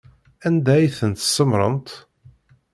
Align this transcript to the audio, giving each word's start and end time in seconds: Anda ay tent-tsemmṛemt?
Anda 0.47 0.71
ay 0.75 0.87
tent-tsemmṛemt? 0.97 1.89